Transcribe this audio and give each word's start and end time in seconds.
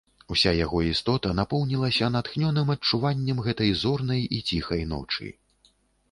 Уся 0.33 0.51
яго 0.65 0.77
істота 0.91 1.33
напоўнілася 1.39 2.07
натхнёным 2.15 2.71
адчуваннем 2.75 3.41
гэтай 3.47 3.71
зорнай 3.83 4.23
і 4.39 4.41
ціхай 4.53 4.81
ночы. 4.95 5.29